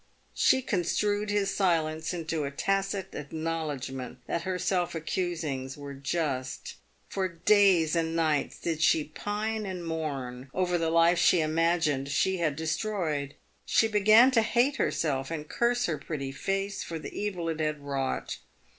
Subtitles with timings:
[0.33, 5.93] She construed his silence into a tacit acknow r ledgment that her self accusings were
[5.93, 6.77] just.
[7.07, 12.37] For days and nights did she pine and mourn over the life she imagined she
[12.37, 13.35] had destroyed.
[13.63, 17.79] She began to hate herself, and curse her pretty face for the evil it had
[17.81, 18.37] wrought.